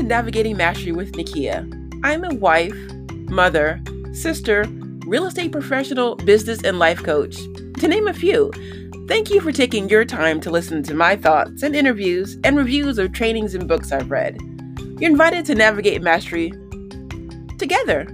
to 0.00 0.06
Navigating 0.06 0.56
Mastery 0.56 0.90
with 0.90 1.12
Nakia. 1.12 1.68
I'm 2.02 2.24
a 2.24 2.34
wife, 2.34 2.74
mother, 3.28 3.78
sister, 4.14 4.64
real 5.06 5.26
estate 5.26 5.52
professional, 5.52 6.16
business, 6.16 6.64
and 6.64 6.78
life 6.78 7.02
coach, 7.02 7.36
to 7.78 7.86
name 7.86 8.08
a 8.08 8.14
few. 8.14 8.50
Thank 9.06 9.28
you 9.28 9.42
for 9.42 9.52
taking 9.52 9.90
your 9.90 10.06
time 10.06 10.40
to 10.40 10.50
listen 10.50 10.82
to 10.84 10.94
my 10.94 11.14
thoughts 11.14 11.62
and 11.62 11.76
interviews 11.76 12.38
and 12.42 12.56
reviews 12.56 12.96
of 12.96 13.12
trainings 13.12 13.54
and 13.54 13.68
books 13.68 13.92
I've 13.92 14.10
read. 14.10 14.40
You're 14.98 15.10
invited 15.10 15.44
to 15.44 15.54
navigate 15.54 16.00
mastery 16.00 16.54
together. 17.58 18.06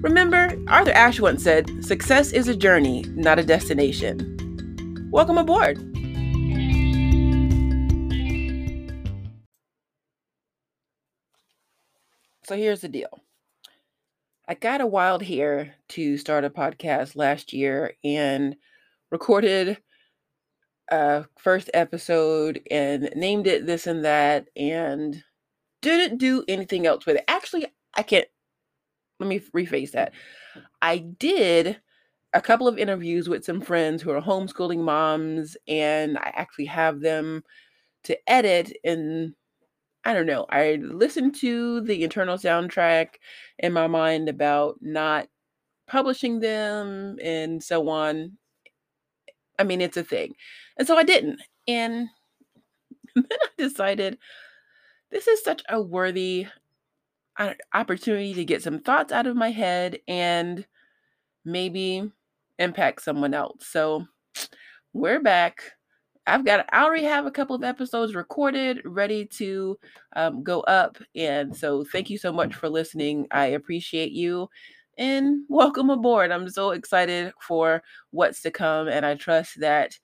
Remember, 0.00 0.50
Arthur 0.68 0.92
Ashe 0.92 1.20
once 1.20 1.42
said, 1.42 1.84
Success 1.84 2.32
is 2.32 2.48
a 2.48 2.56
journey, 2.56 3.04
not 3.10 3.38
a 3.38 3.44
destination. 3.44 5.10
Welcome 5.10 5.36
aboard. 5.36 5.93
So 12.44 12.56
here's 12.56 12.82
the 12.82 12.88
deal. 12.88 13.22
I 14.46 14.54
got 14.54 14.82
a 14.82 14.86
wild 14.86 15.22
hair 15.22 15.76
to 15.90 16.18
start 16.18 16.44
a 16.44 16.50
podcast 16.50 17.16
last 17.16 17.54
year 17.54 17.94
and 18.04 18.56
recorded 19.10 19.78
a 20.90 21.24
first 21.38 21.70
episode 21.72 22.60
and 22.70 23.08
named 23.16 23.46
it 23.46 23.64
this 23.64 23.86
and 23.86 24.04
that 24.04 24.48
and 24.54 25.22
didn't 25.80 26.18
do 26.18 26.44
anything 26.46 26.86
else 26.86 27.06
with 27.06 27.16
it. 27.16 27.24
Actually, 27.28 27.66
I 27.94 28.02
can't 28.02 28.28
let 29.18 29.28
me 29.28 29.40
rephrase 29.56 29.92
that. 29.92 30.12
I 30.82 30.98
did 30.98 31.80
a 32.34 32.42
couple 32.42 32.68
of 32.68 32.76
interviews 32.76 33.26
with 33.26 33.44
some 33.44 33.62
friends 33.62 34.02
who 34.02 34.10
are 34.10 34.20
homeschooling 34.20 34.80
moms 34.80 35.56
and 35.66 36.18
I 36.18 36.30
actually 36.34 36.66
have 36.66 37.00
them 37.00 37.42
to 38.02 38.18
edit 38.30 38.76
and 38.84 39.34
I 40.04 40.12
don't 40.12 40.26
know. 40.26 40.46
I 40.50 40.78
listened 40.82 41.34
to 41.36 41.80
the 41.80 42.04
internal 42.04 42.36
soundtrack 42.36 43.14
in 43.58 43.72
my 43.72 43.86
mind 43.86 44.28
about 44.28 44.76
not 44.82 45.28
publishing 45.86 46.40
them 46.40 47.18
and 47.22 47.62
so 47.62 47.88
on. 47.88 48.32
I 49.58 49.64
mean, 49.64 49.80
it's 49.80 49.96
a 49.96 50.04
thing. 50.04 50.34
And 50.76 50.86
so 50.86 50.96
I 50.96 51.04
didn't. 51.04 51.40
And 51.66 52.08
then 53.14 53.26
I 53.30 53.48
decided 53.56 54.18
this 55.10 55.26
is 55.26 55.42
such 55.42 55.62
a 55.68 55.80
worthy 55.80 56.46
opportunity 57.72 58.34
to 58.34 58.44
get 58.44 58.62
some 58.62 58.80
thoughts 58.80 59.12
out 59.12 59.26
of 59.26 59.36
my 59.36 59.50
head 59.50 59.98
and 60.06 60.66
maybe 61.44 62.10
impact 62.58 63.02
someone 63.02 63.34
else. 63.34 63.66
So 63.66 64.06
we're 64.92 65.20
back 65.20 65.62
I've 66.26 66.44
got 66.44 66.66
I 66.72 66.84
already 66.84 67.04
have 67.04 67.26
a 67.26 67.30
couple 67.30 67.54
of 67.54 67.64
episodes 67.64 68.14
recorded, 68.14 68.80
ready 68.84 69.26
to 69.26 69.78
um, 70.16 70.42
go 70.42 70.60
up. 70.62 70.96
And 71.14 71.54
so 71.54 71.84
thank 71.84 72.08
you 72.08 72.18
so 72.18 72.32
much 72.32 72.54
for 72.54 72.68
listening. 72.68 73.26
I 73.30 73.46
appreciate 73.46 74.12
you 74.12 74.48
and 74.96 75.44
welcome 75.48 75.90
aboard. 75.90 76.30
I'm 76.32 76.48
so 76.48 76.70
excited 76.70 77.32
for 77.40 77.82
what's 78.10 78.40
to 78.42 78.50
come, 78.50 78.88
and 78.88 79.04
I 79.04 79.16
trust 79.16 79.60
that 79.60 79.98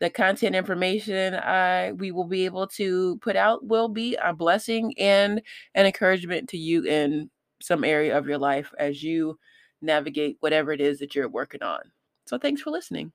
the 0.00 0.10
content 0.10 0.56
information 0.56 1.34
I 1.34 1.92
we 1.92 2.12
will 2.12 2.26
be 2.26 2.44
able 2.44 2.66
to 2.68 3.18
put 3.18 3.36
out 3.36 3.64
will 3.66 3.88
be 3.88 4.16
a 4.16 4.34
blessing 4.34 4.94
and 4.98 5.40
an 5.74 5.86
encouragement 5.86 6.48
to 6.50 6.58
you 6.58 6.84
in 6.84 7.30
some 7.62 7.84
area 7.84 8.18
of 8.18 8.26
your 8.26 8.38
life 8.38 8.72
as 8.78 9.02
you 9.02 9.38
navigate 9.80 10.36
whatever 10.40 10.72
it 10.72 10.80
is 10.80 10.98
that 11.00 11.14
you're 11.14 11.28
working 11.28 11.62
on. 11.62 11.80
So 12.26 12.38
thanks 12.38 12.62
for 12.62 12.70
listening. 12.70 13.12